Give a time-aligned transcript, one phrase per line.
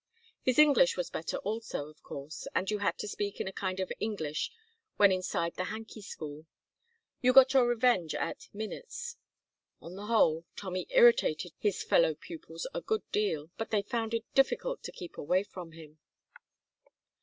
[0.41, 3.79] His English was better also, of course, and you had to speak in a kind
[3.79, 4.49] of English
[4.97, 6.47] when inside the Hanky School;
[7.21, 9.17] you got your revenge at "minutes."
[9.79, 14.25] On the whole, Tommy irritated his fellow pupils a good deal, but they found it
[14.33, 15.99] difficult to keep away from him.